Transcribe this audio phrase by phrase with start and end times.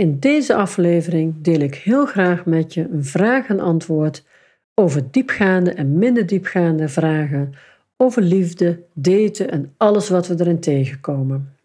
[0.00, 4.24] In deze aflevering deel ik heel graag met je een vraag en antwoord
[4.74, 7.52] over diepgaande en minder diepgaande vragen
[7.96, 11.56] over liefde, daten en alles wat we erin tegenkomen.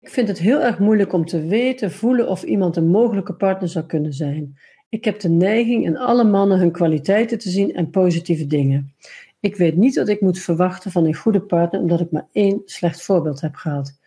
[0.00, 3.68] Ik vind het heel erg moeilijk om te weten, voelen of iemand een mogelijke partner
[3.68, 4.58] zou kunnen zijn.
[4.88, 8.94] Ik heb de neiging in alle mannen hun kwaliteiten te zien en positieve dingen.
[9.40, 12.62] Ik weet niet wat ik moet verwachten van een goede partner omdat ik maar één
[12.64, 13.98] slecht voorbeeld heb gehad.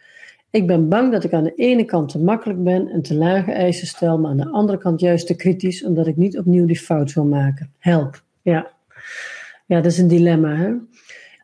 [0.52, 3.52] Ik ben bang dat ik aan de ene kant te makkelijk ben en te lage
[3.52, 6.79] eisen stel, maar aan de andere kant juist te kritisch, omdat ik niet opnieuw die
[6.79, 7.73] fout wil maken.
[7.78, 8.23] Help.
[8.42, 8.71] Ja,
[9.65, 10.56] ja dat is een dilemma.
[10.56, 10.73] Hè?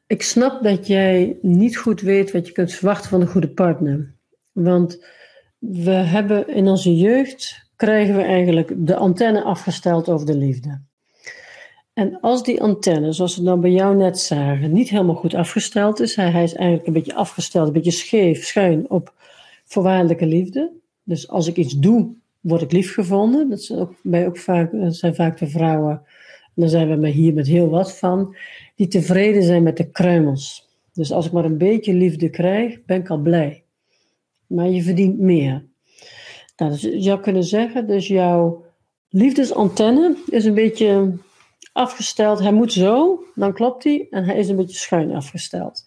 [0.07, 4.13] Ik snap dat jij niet goed weet wat je kunt verwachten van een goede partner.
[4.51, 5.05] Want
[5.57, 10.81] we hebben in onze jeugd, krijgen we eigenlijk de antenne afgesteld over de liefde.
[11.95, 15.99] En als die antenne, zoals we dan bij jou net zagen, niet helemaal goed afgesteld
[15.99, 19.13] is, hij, is eigenlijk een beetje afgesteld, een beetje scheef, schuin op
[19.65, 20.71] voorwaardelijke liefde.
[21.03, 23.49] Dus als ik iets doe, word ik lief gevonden.
[23.49, 26.95] Dat zijn, ook, bij ook vaak, dat zijn vaak de vrouwen, en daar zijn we
[26.95, 28.35] maar hier met heel wat van,
[28.75, 30.67] die tevreden zijn met de kruimels.
[30.93, 33.63] Dus als ik maar een beetje liefde krijg, ben ik al blij.
[34.47, 35.65] Maar je verdient meer.
[36.57, 38.63] Nou, dus je zou kunnen zeggen, dus jouw
[39.09, 41.11] liefdesantenne is een beetje
[41.75, 42.39] afgesteld.
[42.39, 44.07] Hij moet zo, dan klopt hij.
[44.09, 45.83] En hij is een beetje schuin afgesteld.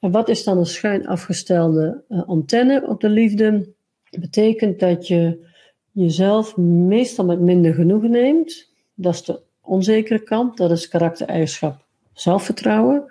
[0.00, 3.74] En wat is dan een schuin afgestelde uh, antenne op de liefde?
[4.10, 5.46] Dat betekent dat je
[5.92, 8.70] jezelf meestal met minder genoegen neemt.
[8.94, 10.56] Dat is de onzekere kant.
[10.56, 13.04] Dat is karaktereigenschap zelfvertrouwen.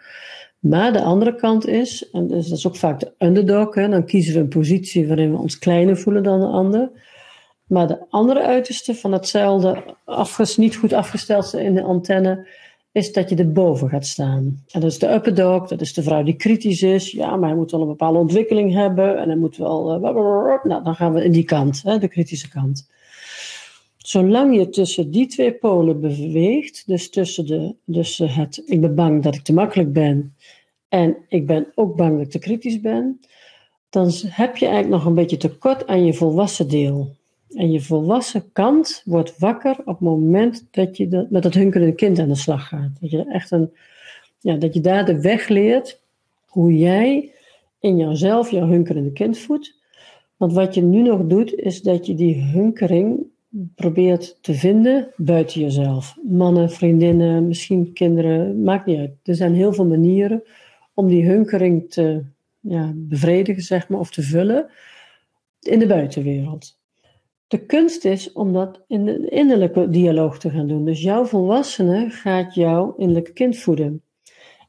[0.59, 4.06] Maar de andere kant is, en dus dat is ook vaak de underdog, hè, dan
[4.06, 6.89] kiezen we een positie waarin we ons kleiner voelen dan de ander.
[7.67, 12.47] Maar de andere uiterste van hetzelfde, afges, niet goed afgesteld in de antenne,
[12.91, 14.63] is dat je erboven gaat staan.
[14.67, 17.11] En dat is de upper dog, dat is de vrouw die kritisch is.
[17.11, 19.95] Ja, maar hij moet wel een bepaalde ontwikkeling hebben en hij moet wel.
[19.95, 22.89] Uh, nou, dan gaan we in die kant, hè, de kritische kant.
[23.97, 29.23] Zolang je tussen die twee polen beweegt, dus tussen, de, dus het ik ben bang
[29.23, 30.36] dat ik te makkelijk ben
[30.89, 33.20] en ik ben ook bang dat ik te kritisch ben,
[33.89, 37.15] dan heb je eigenlijk nog een beetje tekort aan je volwassen deel.
[37.50, 42.20] En je volwassen kant wordt wakker op het moment dat je met dat hunkerende kind
[42.20, 42.92] aan de slag gaat.
[43.02, 43.72] Dat je, echt een,
[44.39, 46.02] ja, dat je daar de weg leert
[46.45, 47.32] hoe jij
[47.80, 49.76] in jouzelf jouw hunkerende kind voedt.
[50.38, 53.26] Want wat je nu nog doet, is dat je die hunkering
[53.76, 56.17] probeert te vinden buiten jezelf.
[56.23, 59.11] Mannen, vriendinnen, misschien kinderen, maakt niet uit.
[59.23, 60.44] Er zijn heel veel manieren
[60.94, 62.23] om die hunkering te
[62.60, 64.70] ja, bevredigen, zeg maar, of te vullen
[65.60, 66.74] in de buitenwereld.
[67.55, 70.86] De kunst is om dat in de innerlijke dialoog te gaan doen.
[70.86, 74.02] Dus jouw volwassene gaat jouw innerlijke kind voeden.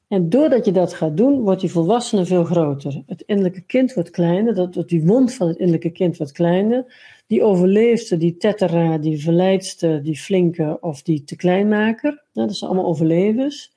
[0.08, 3.02] En doordat je dat gaat doen, wordt die volwassene veel groter.
[3.06, 6.94] Het innerlijke kind wordt kleiner, dat, die wond van het innerlijke kind wordt kleiner.
[7.26, 12.90] Die overleefste, die tettera, die verleidste, die flinke of die te kleinmaker, dat zijn allemaal
[12.90, 13.72] overlevers,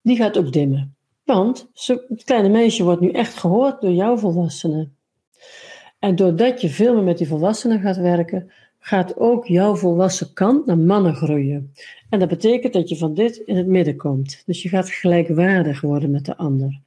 [0.00, 0.94] die gaat ook dimmen.
[1.24, 1.68] Want
[2.06, 4.96] het kleine meisje wordt nu echt gehoord door jouw volwassenen.
[6.02, 10.66] En doordat je veel meer met die volwassenen gaat werken, gaat ook jouw volwassen kant
[10.66, 11.72] naar mannen groeien.
[12.10, 14.42] En dat betekent dat je van dit in het midden komt.
[14.46, 16.80] Dus je gaat gelijkwaardig worden met de ander.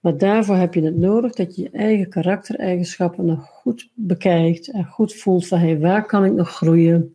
[0.00, 4.84] Maar daarvoor heb je het nodig dat je je eigen karaktereigenschappen nog goed bekijkt en
[4.84, 7.14] goed voelt van hé, hey, waar kan ik nog groeien?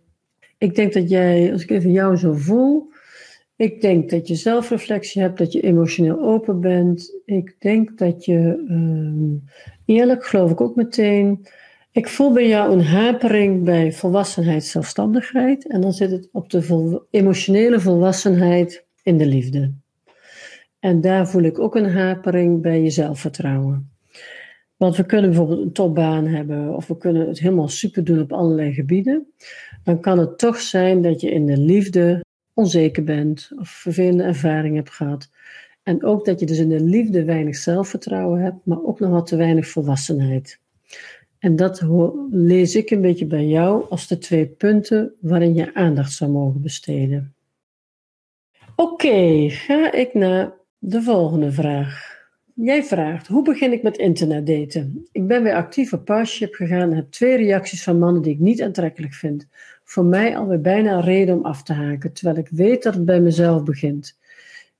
[0.57, 2.90] Ik denk dat jij, als ik even jou zo voel,
[3.61, 7.15] ik denk dat je zelfreflectie hebt, dat je emotioneel open bent.
[7.25, 11.45] Ik denk dat je uh, eerlijk, geloof ik ook meteen.
[11.91, 15.67] Ik voel bij jou een hapering bij volwassenheid, zelfstandigheid.
[15.67, 19.73] En dan zit het op de emotionele volwassenheid in de liefde.
[20.79, 23.91] En daar voel ik ook een hapering bij je zelfvertrouwen.
[24.77, 28.33] Want we kunnen bijvoorbeeld een topbaan hebben, of we kunnen het helemaal super doen op
[28.33, 29.27] allerlei gebieden.
[29.83, 32.23] Dan kan het toch zijn dat je in de liefde
[32.61, 35.29] onzeker bent of vervelende ervaringen hebt gehad.
[35.83, 39.27] En ook dat je dus in de liefde weinig zelfvertrouwen hebt, maar ook nog wat
[39.27, 40.59] te weinig volwassenheid.
[41.39, 41.83] En dat
[42.31, 46.61] lees ik een beetje bij jou als de twee punten waarin je aandacht zou mogen
[46.61, 47.33] besteden.
[48.75, 52.19] Oké, ga ik naar de volgende vraag.
[52.55, 55.07] Jij vraagt, hoe begin ik met internetdaten?
[55.11, 58.39] Ik ben weer actief op Parship gegaan en heb twee reacties van mannen die ik
[58.39, 59.47] niet aantrekkelijk vind.
[59.91, 63.05] Voor mij alweer bijna een reden om af te haken, terwijl ik weet dat het
[63.05, 64.17] bij mezelf begint.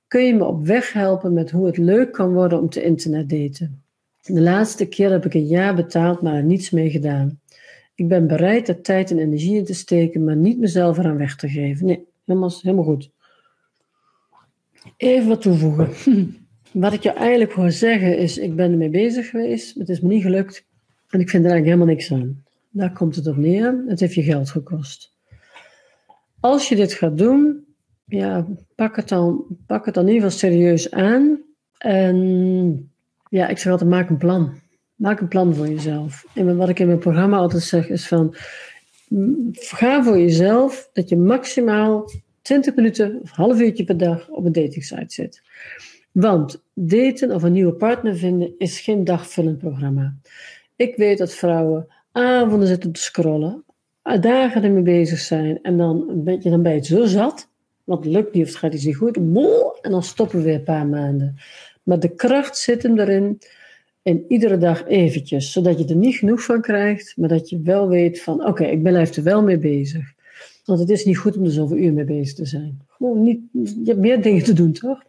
[0.06, 3.82] Kun je me op weg helpen met hoe het leuk kan worden om te internetdaten?
[4.22, 7.40] De laatste keer heb ik een jaar betaald, maar er niets mee gedaan.
[7.94, 11.36] Ik ben bereid er tijd en energie in te steken, maar niet mezelf eraan weg
[11.36, 11.86] te geven.
[11.86, 13.10] Nee, helemaal, helemaal goed.
[14.96, 15.90] Even wat toevoegen.
[16.72, 20.08] Wat ik je eigenlijk wil zeggen is, ik ben ermee bezig geweest, het is me
[20.08, 20.64] niet gelukt
[21.08, 22.41] en ik vind er eigenlijk helemaal niks aan.
[22.72, 23.84] Daar komt het op neer.
[23.86, 25.12] Het heeft je geld gekost.
[26.40, 27.64] Als je dit gaat doen,
[28.04, 31.40] ja, pak, het dan, pak het dan in ieder geval serieus aan.
[31.78, 32.90] En
[33.28, 34.60] ja, ik zeg altijd, maak een plan.
[34.94, 36.24] Maak een plan voor jezelf.
[36.34, 38.34] En wat ik in mijn programma altijd zeg is van,
[39.52, 42.10] ga voor jezelf dat je maximaal
[42.42, 45.42] 20 minuten of half uurtje per dag op een datingsite zit.
[46.12, 50.16] Want daten of een nieuwe partner vinden is geen dagvullend programma.
[50.76, 53.64] Ik weet dat vrouwen avonden zitten te scrollen,
[54.20, 57.48] dagen ermee bezig zijn en dan, een beetje, dan ben je zo zat,
[57.84, 60.54] want het lukt niet of het gaat iets niet goed, en dan stoppen we weer
[60.54, 61.36] een paar maanden.
[61.82, 63.38] Maar de kracht zit hem erin
[64.02, 67.88] en iedere dag eventjes, zodat je er niet genoeg van krijgt, maar dat je wel
[67.88, 70.12] weet van oké, ik ben er wel mee bezig.
[70.64, 72.80] Want het is niet goed om er zoveel uur mee bezig te zijn.
[72.88, 75.02] Gewoon niet, je hebt meer dingen te doen, toch?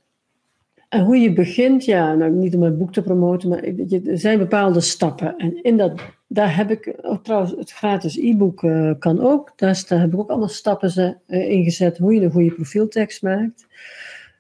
[0.89, 4.37] En hoe je begint, ja, nou, niet om mijn boek te promoten, maar er zijn
[4.37, 5.37] bepaalde stappen.
[5.37, 6.01] En in dat,
[6.33, 9.53] daar heb ik, trouwens, het gratis e-book uh, kan ook.
[9.55, 13.67] Daar, heb ik ook allemaal stappen uh, ingezet hoe je een goede profieltekst maakt.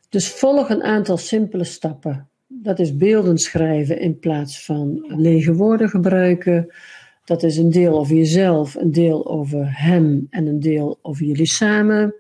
[0.09, 2.29] Dus volg een aantal simpele stappen.
[2.47, 6.73] Dat is beelden schrijven in plaats van lege woorden gebruiken.
[7.25, 11.45] Dat is een deel over jezelf, een deel over hem en een deel over jullie
[11.45, 12.15] samen.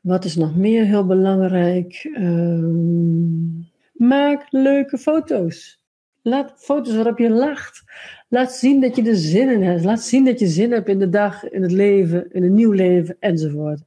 [0.00, 2.10] Wat is nog meer heel belangrijk?
[2.14, 3.58] Ehm,
[3.92, 5.78] maak leuke foto's.
[6.22, 7.84] Laat foto's waarop je lacht.
[8.28, 9.84] Laat zien dat je er zin in hebt.
[9.84, 12.72] Laat zien dat je zin hebt in de dag, in het leven, in een nieuw
[12.72, 13.80] leven enzovoort.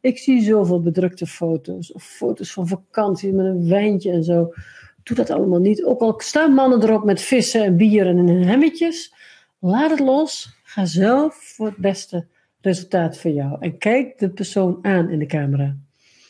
[0.00, 1.92] Ik zie zoveel bedrukte foto's.
[1.92, 4.52] Of foto's van vakantie met een wijntje en zo.
[5.02, 5.84] Doe dat allemaal niet.
[5.84, 9.14] Ook al staan mannen erop met vissen en bieren en hemmetjes.
[9.58, 10.58] Laat het los.
[10.62, 12.26] Ga zelf voor het beste
[12.60, 13.56] resultaat voor jou.
[13.60, 15.76] En kijk de persoon aan in de camera.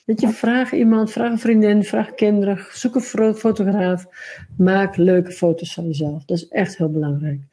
[0.06, 4.06] Dat je, vraag iemand, vraag een vriendin, vraag kinderen, zoek een fotograaf.
[4.56, 6.24] Maak leuke foto's van jezelf.
[6.24, 7.49] Dat is echt heel belangrijk.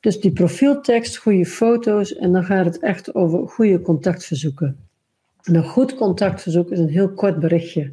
[0.00, 4.88] Dus die profieltekst, goede foto's en dan gaat het echt over goede contactverzoeken.
[5.42, 7.92] En een goed contactverzoek is een heel kort berichtje.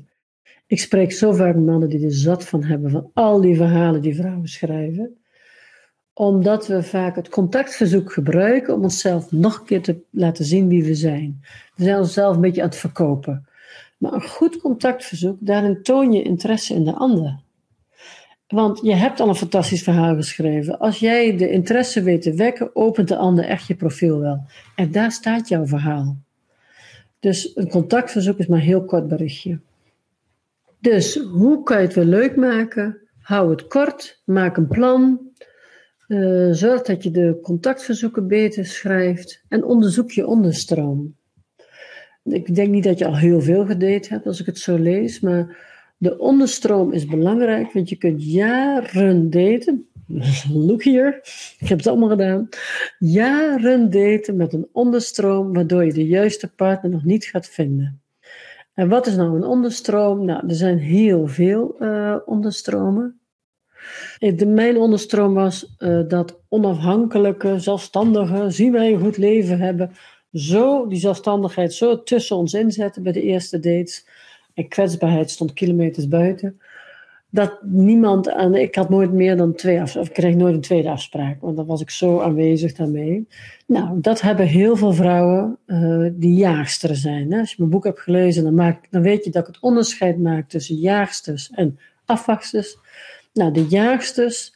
[0.68, 4.16] Ik spreek zo vaak mannen die er zat van hebben van al die verhalen die
[4.16, 5.18] vrouwen schrijven
[6.18, 10.84] omdat we vaak het contactverzoek gebruiken om onszelf nog een keer te laten zien wie
[10.84, 11.42] we zijn.
[11.76, 13.48] We zijn onszelf een beetje aan het verkopen.
[13.98, 17.40] Maar een goed contactverzoek, daarin toon je interesse in de ander.
[18.48, 20.80] Want je hebt al een fantastisch verhaal geschreven.
[20.80, 24.46] Als jij de interesse weet te wekken, opent de ander echt je profiel wel.
[24.76, 26.18] En daar staat jouw verhaal.
[27.20, 29.60] Dus een contactverzoek is maar een heel kort berichtje.
[30.80, 32.98] Dus hoe kan je het weer leuk maken?
[33.22, 35.20] Hou het kort, maak een plan,
[36.08, 41.16] uh, zorg dat je de contactverzoeken beter schrijft en onderzoek je onderstroom.
[42.24, 45.20] Ik denk niet dat je al heel veel gedate hebt als ik het zo lees,
[45.20, 45.58] maar
[45.98, 49.88] de onderstroom is belangrijk, want je kunt jaren daten.
[50.68, 51.20] Look hier,
[51.60, 52.50] ik heb het allemaal gedaan.
[53.00, 58.02] Jaren daten met een onderstroom, waardoor je de juiste partner nog niet gaat vinden.
[58.74, 60.26] En wat is nou een onderstroom?
[60.26, 63.20] Nou, er zijn heel veel uh, onderstromen.
[64.20, 69.92] De, mijn onderstroom was uh, dat onafhankelijke, zelfstandige, zien wij een goed leven hebben,
[70.34, 74.08] zo die zelfstandigheid zo tussen ons inzetten bij de eerste dates.
[74.58, 76.60] En kwetsbaarheid stond kilometers buiten.
[77.30, 80.90] Dat niemand aan, ik had nooit meer dan twee afspraken, ik kreeg nooit een tweede
[80.90, 83.28] afspraak, want dan was ik zo aanwezig daarmee.
[83.66, 87.32] Nou, dat hebben heel veel vrouwen uh, die jaagsteren zijn.
[87.32, 87.40] Hè?
[87.40, 90.20] Als je mijn boek hebt gelezen, dan, maak, dan weet je dat ik het onderscheid
[90.20, 92.78] maak tussen jaagsters en afwachters.
[93.34, 94.54] Nou, de jaagsters,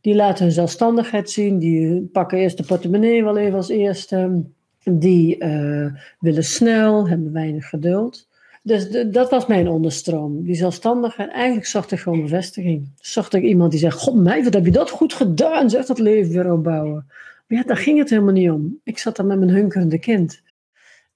[0.00, 1.58] die laten hun zelfstandigheid zien.
[1.58, 4.42] Die pakken eerst de portemonnee wel even als eerste.
[4.84, 5.86] Die uh,
[6.20, 8.28] willen snel, hebben weinig geduld.
[8.66, 10.44] Dus dat was mijn onderstroom.
[10.44, 11.30] Die zelfstandigheid.
[11.30, 12.90] Eigenlijk zocht ik gewoon bevestiging.
[13.00, 15.70] Zocht ik iemand die zegt: God, mij, wat heb je dat goed gedaan?
[15.70, 17.04] Zeg dat leven weer opbouwen.
[17.46, 18.80] Maar ja, daar ging het helemaal niet om.
[18.84, 20.42] Ik zat daar met mijn hunkerende kind.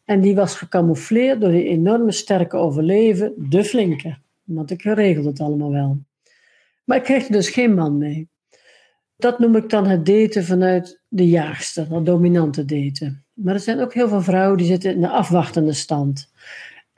[0.05, 4.17] En die was gecamoufleerd door die enorme sterke overleven, de flinke.
[4.45, 5.99] Want ik regelde het allemaal wel.
[6.85, 8.29] Maar ik kreeg er dus geen man mee.
[9.17, 13.25] Dat noem ik dan het daten vanuit de jaagster, dat dominante daten.
[13.33, 16.31] Maar er zijn ook heel veel vrouwen die zitten in de afwachtende stand.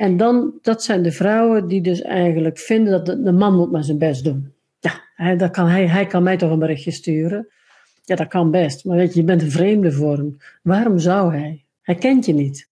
[0.03, 3.85] En dan, dat zijn de vrouwen die dus eigenlijk vinden dat de, man moet maar
[3.85, 4.53] zijn best doen.
[4.81, 7.49] Ja, hij, kan, hij, hij kan mij toch een berichtje sturen.
[8.05, 8.85] Ja, dat kan best.
[8.85, 10.37] Maar weet je, je bent een vreemde voor hem.
[10.63, 11.65] Waarom zou hij?
[11.83, 12.69] Hij kent je niet.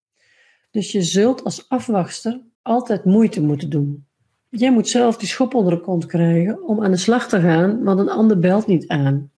[0.71, 4.07] Dus je zult als afwachter altijd moeite moeten doen.
[4.49, 7.83] Jij moet zelf die schop onder de kont krijgen om aan de slag te gaan,
[7.83, 9.31] want een ander belt niet aan.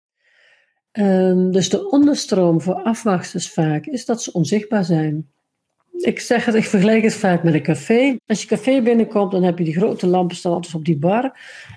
[0.92, 5.32] Um, dus de onderstroom voor afwachters vaak is dat ze onzichtbaar zijn.
[6.02, 8.18] Ik zeg het, ik vergelijk het vaak met een café.
[8.26, 11.24] Als je café binnenkomt, dan heb je die grote lampen staan altijd op die bar.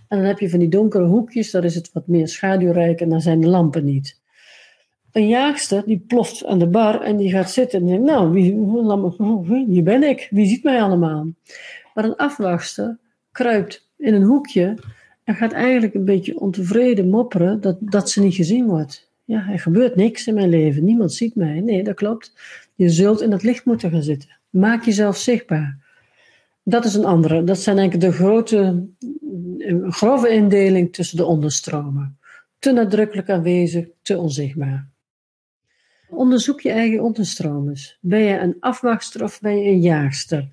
[0.08, 3.08] En dan heb je van die donkere hoekjes, daar is het wat meer schaduwrijk en
[3.08, 4.20] daar zijn de lampen niet.
[5.12, 9.64] Een jaagster die ploft aan de bar en die gaat zitten en denkt, nou, wie,
[9.66, 11.26] hier ben ik, wie ziet mij allemaal?
[11.94, 12.98] Maar een afwachter
[13.32, 14.74] kruipt in een hoekje
[15.24, 19.12] en gaat eigenlijk een beetje ontevreden mopperen dat, dat ze niet gezien wordt.
[19.24, 21.60] Ja, er gebeurt niks in mijn leven, niemand ziet mij.
[21.60, 22.32] Nee, dat klopt.
[22.74, 24.38] Je zult in het licht moeten gaan zitten.
[24.50, 25.78] Maak jezelf zichtbaar.
[26.62, 27.44] Dat is een andere.
[27.44, 28.86] Dat zijn eigenlijk de grote,
[29.88, 32.18] grove indeling tussen de onderstromen.
[32.58, 34.88] Te nadrukkelijk aanwezig, te onzichtbaar.
[36.08, 37.76] Onderzoek je eigen onderstromen.
[38.00, 40.48] Ben je een afwachtster of ben je een jaagster?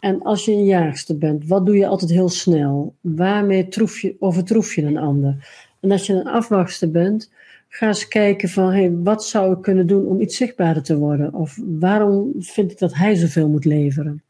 [0.00, 2.94] En als je een jaagster bent, wat doe je altijd heel snel?
[3.00, 5.48] Waarmee troef je, overtroef je een ander?
[5.80, 7.30] En als je een afwachtster bent,
[7.68, 11.34] ga eens kijken van hey, wat zou ik kunnen doen om iets zichtbaarder te worden?
[11.34, 14.22] Of waarom vind ik dat hij zoveel moet leveren?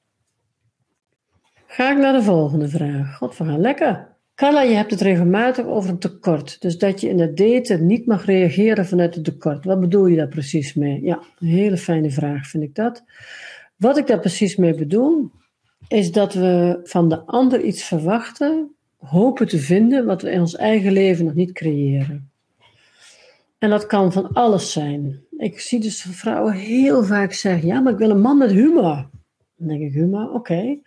[1.67, 3.17] Ga ik naar de volgende vraag.
[3.17, 4.17] God, we gaan lekker.
[4.35, 6.61] Carla, je hebt het regelmatig over een tekort.
[6.61, 9.65] Dus dat je in het daten niet mag reageren vanuit het tekort.
[9.65, 11.03] Wat bedoel je daar precies mee?
[11.03, 13.05] Ja, een hele fijne vraag vind ik dat.
[13.77, 15.31] Wat ik daar precies mee bedoel,
[15.89, 20.57] is dat we van de ander iets verwachten, hopen te vinden wat we in ons
[20.57, 22.31] eigen leven nog niet creëren.
[23.59, 25.21] En dat kan van alles zijn.
[25.37, 29.09] Ik zie dus vrouwen heel vaak zeggen: Ja, maar ik wil een man met humor.
[29.57, 30.79] Dan denk ik: Humor, oké.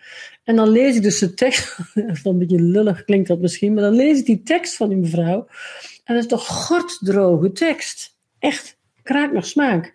[0.44, 1.78] En dan lees ik dus de tekst.
[2.24, 5.48] een beetje lullig klinkt dat misschien, maar dan lees ik die tekst van die mevrouw.
[6.04, 8.18] En dat is toch gorddroge tekst.
[8.40, 9.94] Echt, kraak nog smaak.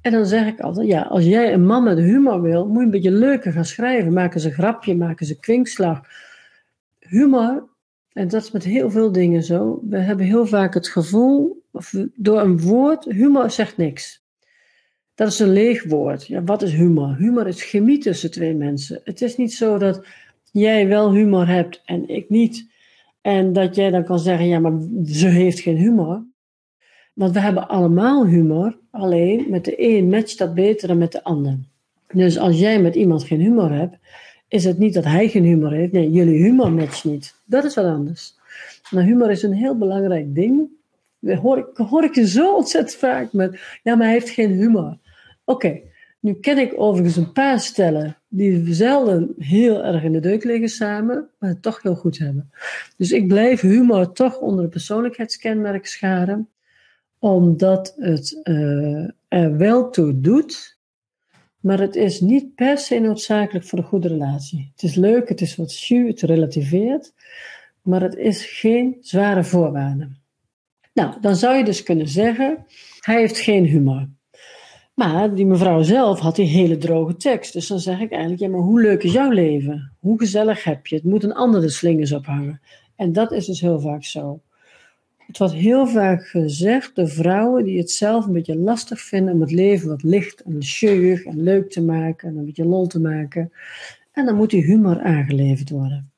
[0.00, 2.84] En dan zeg ik altijd, ja, als jij een man met humor wil, moet je
[2.84, 4.12] een beetje leuker gaan schrijven.
[4.12, 6.00] Maken ze grapje, maken ze kwinkslag.
[6.98, 7.68] Humor,
[8.12, 9.80] en dat is met heel veel dingen zo.
[9.88, 11.61] We hebben heel vaak het gevoel,
[12.14, 14.24] door een woord, humor zegt niks.
[15.14, 16.26] Dat is een leeg woord.
[16.26, 17.16] Ja, wat is humor?
[17.16, 19.00] Humor is chemie tussen twee mensen.
[19.04, 20.06] Het is niet zo dat
[20.52, 22.70] jij wel humor hebt en ik niet.
[23.20, 24.72] En dat jij dan kan zeggen, ja, maar
[25.04, 26.24] ze heeft geen humor.
[27.12, 31.24] Want we hebben allemaal humor, alleen met de een matcht dat beter dan met de
[31.24, 31.58] ander.
[32.12, 33.96] Dus als jij met iemand geen humor hebt,
[34.48, 35.92] is het niet dat hij geen humor heeft.
[35.92, 37.34] Nee, jullie humor matcht niet.
[37.44, 38.34] Dat is wat anders.
[38.90, 40.68] Maar humor is een heel belangrijk ding.
[41.22, 44.98] Hoor ik, hoor ik zo ontzettend vaak met, ja, maar hij heeft geen humor.
[45.44, 45.80] Oké,
[46.20, 50.68] nu ken ik overigens een paar stellen die zelden heel erg in de deuk liggen
[50.68, 52.50] samen, maar het toch heel goed hebben.
[52.96, 56.48] Dus ik blijf humor toch onder de persoonlijkheidskenmerk scharen
[57.22, 60.78] omdat het uh, er wel toe doet,
[61.60, 64.70] maar het is niet per se noodzakelijk voor een goede relatie.
[64.72, 67.12] Het is leuk, het is wat schuw, het relativeert,
[67.82, 70.08] maar het is geen zware voorwaarde.
[70.92, 72.66] Nou, dan zou je dus kunnen zeggen,
[73.00, 74.08] hij heeft geen humor.
[74.94, 77.52] Maar die mevrouw zelf had die hele droge tekst.
[77.52, 79.92] Dus dan zeg ik eigenlijk, ja, maar hoe leuk is jouw leven?
[79.98, 81.04] Hoe gezellig heb je het?
[81.04, 82.60] Moet een ander de slingers ophangen?
[82.96, 84.40] En dat is dus heel vaak zo.
[85.26, 89.40] Het wordt heel vaak gezegd door vrouwen die het zelf een beetje lastig vinden om
[89.40, 93.00] het leven wat licht en scheurig en leuk te maken en een beetje lol te
[93.00, 93.52] maken.
[94.12, 96.11] En dan moet die humor aangeleverd worden.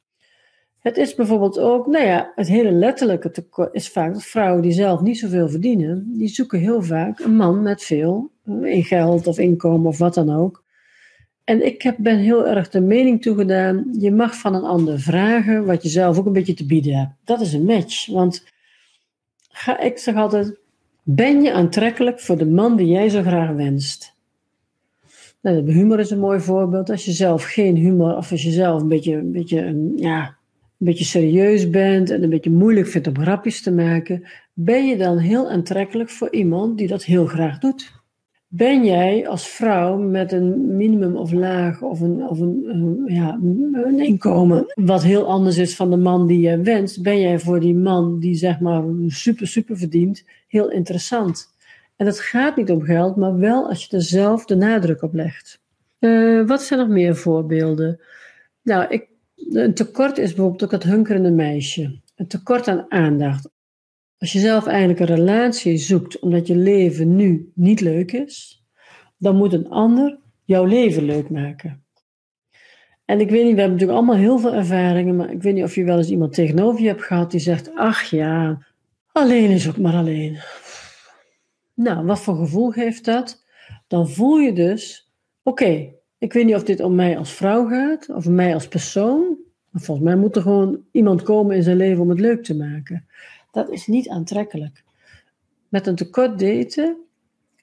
[0.85, 4.73] Het is bijvoorbeeld ook, nou ja, het hele letterlijke tekort is vaak dat vrouwen die
[4.73, 9.27] zelf niet zoveel verdienen, die zoeken heel vaak een man met veel eh, in geld
[9.27, 10.65] of inkomen of wat dan ook.
[11.45, 15.65] En ik heb, ben heel erg de mening toegedaan, je mag van een ander vragen
[15.65, 17.13] wat je zelf ook een beetje te bieden hebt.
[17.25, 18.45] Dat is een match, want
[19.49, 20.59] ga, ik zeg altijd,
[21.03, 24.15] ben je aantrekkelijk voor de man die jij zo graag wenst?
[25.41, 26.91] Nou, humor is een mooi voorbeeld.
[26.91, 30.37] Als je zelf geen humor, of als je zelf een beetje, een beetje, ja,
[30.85, 34.23] een beetje serieus bent en een beetje moeilijk vindt om grapjes te maken,
[34.53, 37.93] ben je dan heel aantrekkelijk voor iemand die dat heel graag doet?
[38.49, 43.39] Ben jij als vrouw met een minimum of laag of een, of een, ja,
[43.85, 47.61] een inkomen wat heel anders is van de man die je wenst, ben jij voor
[47.61, 51.55] die man die zeg maar super, super verdient, heel interessant.
[51.97, 55.15] En het gaat niet om geld, maar wel als je er zelf de nadruk op
[55.15, 55.63] legt.
[56.01, 58.01] Uh, wat zijn nog meer voorbeelden?
[58.63, 59.09] Nou, ik,
[59.51, 62.01] een tekort is bijvoorbeeld ook het hunkerende meisje.
[62.17, 63.51] Een tekort aan aandacht.
[64.19, 68.65] Als je zelf eigenlijk een relatie zoekt omdat je leven nu niet leuk is,
[69.17, 71.85] dan moet een ander jouw leven leuk maken.
[73.05, 75.65] En ik weet niet, we hebben natuurlijk allemaal heel veel ervaringen, maar ik weet niet
[75.65, 78.67] of je wel eens iemand tegenover je hebt gehad die zegt: Ach ja,
[79.13, 80.39] alleen is ook maar alleen.
[81.75, 83.45] Nou, wat voor gevoel geeft dat?
[83.87, 88.09] Dan voel je dus: Oké, ik weet niet of dit om mij als vrouw gaat
[88.09, 89.37] of mij als persoon.
[89.71, 92.57] Maar volgens mij moet er gewoon iemand komen in zijn leven om het leuk te
[92.57, 93.07] maken.
[93.51, 94.85] Dat is niet aantrekkelijk.
[95.69, 96.97] Met een tekort daten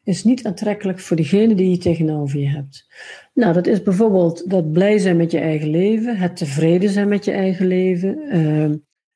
[0.04, 2.88] is niet aantrekkelijk voor degene die je tegenover je hebt.
[3.34, 7.26] Nou, dat is bijvoorbeeld dat blij zijn met je eigen leven, het tevreden zijn met
[7.26, 8.64] je eigen leven, uh,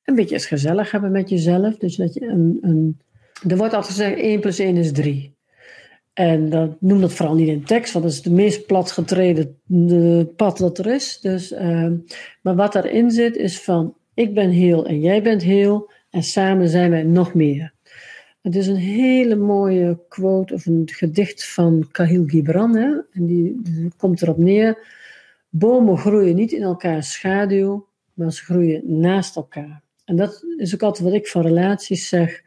[0.03, 1.77] een beetje eens gezellig hebben met jezelf.
[1.77, 2.99] Dus dat je een, een,
[3.47, 5.34] Er wordt altijd gezegd 1 plus 1 is 3.
[6.15, 9.59] En dat, noem dat vooral niet in tekst, want dat is de meest platgetreden
[10.35, 11.19] pad dat er is.
[11.19, 11.91] Dus, uh,
[12.41, 16.69] maar wat daarin zit is van ik ben heel en jij bent heel en samen
[16.69, 17.73] zijn wij nog meer.
[18.41, 22.75] Het is een hele mooie quote of een gedicht van Kahil Gibran.
[22.75, 22.89] Hè?
[23.11, 24.77] En die, die komt erop neer.
[25.49, 29.81] Bomen groeien niet in elkaars schaduw, maar ze groeien naast elkaar.
[30.05, 32.43] En dat is ook altijd wat ik van relaties zeg.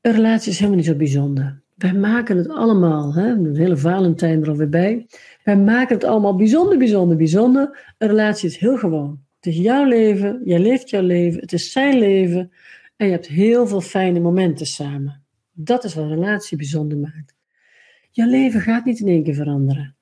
[0.00, 1.60] Een relatie is helemaal niet zo bijzonder.
[1.74, 3.28] Wij maken het allemaal, hè?
[3.28, 5.06] een hele Valentijn er alweer bij.
[5.44, 7.94] Wij maken het allemaal bijzonder, bijzonder, bijzonder.
[7.98, 9.20] Een relatie is heel gewoon.
[9.36, 12.52] Het is jouw leven, jij leeft jouw leven, het is zijn leven.
[12.96, 15.22] En je hebt heel veel fijne momenten samen.
[15.52, 17.34] Dat is wat een relatie bijzonder maakt.
[18.10, 19.96] Je leven gaat niet in één keer veranderen.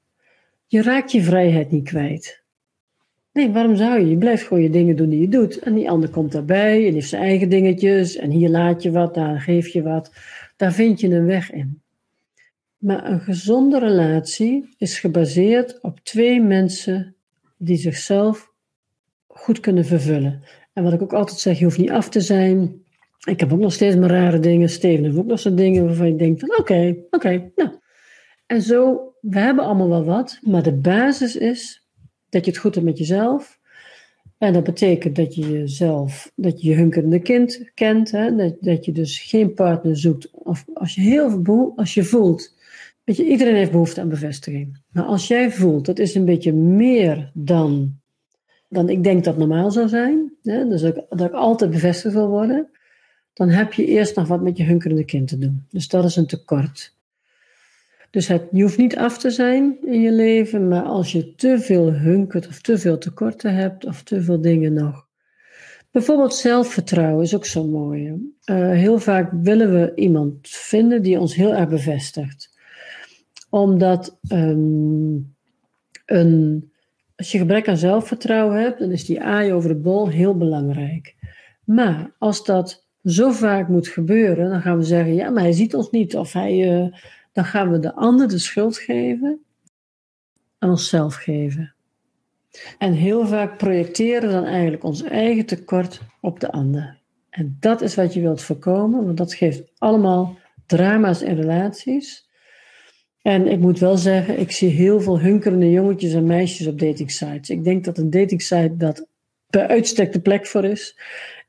[0.66, 2.44] Je raakt je vrijheid niet kwijt.
[3.38, 4.08] Nee, waarom zou je?
[4.08, 5.58] Je blijft gewoon je dingen doen die je doet.
[5.58, 8.16] En die ander komt daarbij en heeft zijn eigen dingetjes.
[8.16, 10.12] En hier laat je wat, daar geef je wat.
[10.56, 11.82] Daar vind je een weg in.
[12.78, 17.14] Maar een gezonde relatie is gebaseerd op twee mensen
[17.56, 18.52] die zichzelf
[19.26, 20.42] goed kunnen vervullen.
[20.72, 22.82] En wat ik ook altijd zeg, je hoeft niet af te zijn.
[23.28, 24.68] Ik heb ook nog steeds mijn rare dingen.
[24.68, 27.70] Steven heeft ook nog zo'n dingen waarvan je denkt van oké, oké, nou.
[28.46, 30.38] En zo, we hebben allemaal wel wat.
[30.42, 31.87] Maar de basis is
[32.28, 33.58] dat je het goed hebt met jezelf.
[34.38, 38.10] En dat betekent dat je jezelf, dat je je hunkerende kind kent.
[38.10, 38.36] Hè?
[38.36, 40.30] Dat, dat je dus geen partner zoekt.
[40.30, 42.56] Of als je heel veel als je voelt.
[43.04, 44.80] Weet je, iedereen heeft behoefte aan bevestiging.
[44.92, 47.98] Maar als jij voelt, dat is een beetje meer dan,
[48.68, 50.32] dan ik denk dat normaal zou zijn.
[50.42, 50.68] Hè?
[50.68, 52.68] Dus dat dat ik altijd bevestigd wil worden.
[53.32, 55.66] Dan heb je eerst nog wat met je hunkerende kind te doen.
[55.70, 56.96] Dus dat is een tekort.
[58.10, 61.58] Dus het, je hoeft niet af te zijn in je leven, maar als je te
[61.58, 65.06] veel hunkert of te veel tekorten hebt of te veel dingen nog.
[65.90, 68.06] Bijvoorbeeld zelfvertrouwen is ook zo mooi.
[68.08, 72.56] Uh, heel vaak willen we iemand vinden die ons heel erg bevestigt.
[73.50, 75.34] Omdat um,
[76.06, 76.70] een,
[77.16, 81.14] als je gebrek aan zelfvertrouwen hebt, dan is die aai over de bol heel belangrijk.
[81.64, 85.74] Maar als dat zo vaak moet gebeuren, dan gaan we zeggen: ja, maar hij ziet
[85.74, 86.80] ons niet of hij.
[86.80, 86.94] Uh,
[87.38, 89.44] dan gaan we de ander de schuld geven
[90.58, 91.74] en onszelf geven.
[92.78, 96.98] En heel vaak projecteren dan eigenlijk ons eigen tekort op de ander.
[97.30, 102.28] En dat is wat je wilt voorkomen, want dat geeft allemaal drama's in relaties.
[103.22, 107.50] En ik moet wel zeggen, ik zie heel veel hunkerende jongetjes en meisjes op datingsites.
[107.50, 109.06] Ik denk dat een datingsite dat
[109.50, 110.98] bij uitstek de plek voor is.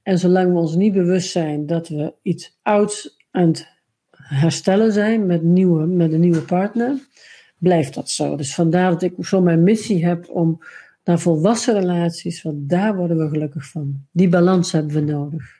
[0.03, 3.78] En zolang we ons niet bewust zijn dat we iets ouds aan het
[4.29, 7.07] herstellen zijn met, nieuwe, met een nieuwe partner,
[7.57, 8.35] blijft dat zo.
[8.35, 10.59] Dus vandaar dat ik zo mijn missie heb om
[11.03, 14.05] naar volwassen relaties, want daar worden we gelukkig van.
[14.11, 15.57] Die balans hebben we nodig.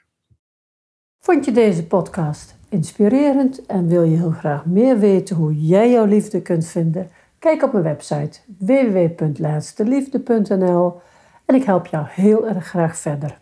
[1.18, 6.04] Vond je deze podcast inspirerend en wil je heel graag meer weten hoe jij jouw
[6.04, 7.10] liefde kunt vinden?
[7.38, 11.00] Kijk op mijn website www.laatsteliefde.nl
[11.46, 13.38] en ik help jou heel erg graag verder.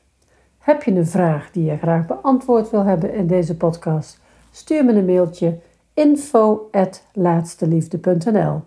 [0.58, 4.20] Heb je een vraag die je graag beantwoord wil hebben in deze podcast?
[4.58, 5.58] Stuur me een mailtje
[5.94, 8.62] info@laatsteliefde.nl.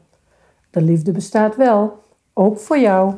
[0.70, 3.14] De liefde bestaat wel, ook voor jou.